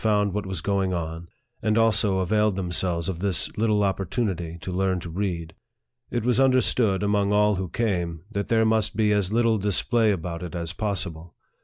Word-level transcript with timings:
81 0.03 0.33
what 0.33 0.47
was 0.47 0.61
going 0.61 0.95
on, 0.95 1.27
and 1.61 1.77
also 1.77 2.21
availed 2.21 2.55
themselves 2.55 3.07
of 3.07 3.19
this 3.19 3.55
little 3.55 3.83
opportunity 3.83 4.57
to 4.61 4.71
learn 4.71 4.99
to 5.01 5.11
read. 5.11 5.53
It 6.09 6.23
was 6.23 6.39
understood, 6.39 7.03
among 7.03 7.31
all 7.31 7.57
who 7.57 7.69
came, 7.69 8.23
that 8.31 8.47
there 8.47 8.65
must 8.65 8.95
be 8.95 9.13
as 9.13 9.31
little 9.31 9.59
dis 9.59 9.83
play 9.83 10.11
about 10.11 10.41
it 10.41 10.55
as 10.55 10.73
possible. 10.73 11.35